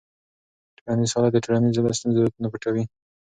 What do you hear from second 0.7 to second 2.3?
ټولنیز حالت د ټولنې له ستونزو